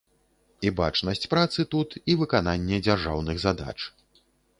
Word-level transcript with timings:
І 0.67 0.69
бачнасць 0.77 1.27
працы 1.33 1.65
тут, 1.75 1.89
і 2.13 2.15
выкананне 2.21 2.79
дзяржаўных 2.87 3.37
задач. 3.45 3.77